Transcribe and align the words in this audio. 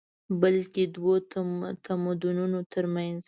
بلکې 0.41 0.83
دوو 0.95 1.13
تمدنونو 1.85 2.59
تر 2.71 2.85
منځ 2.93 3.19